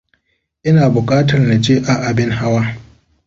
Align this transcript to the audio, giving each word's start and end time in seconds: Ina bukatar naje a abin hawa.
Ina 0.69 0.83
bukatar 0.93 1.39
naje 1.47 1.75
a 1.87 1.93
abin 2.07 2.31
hawa. 2.39 2.63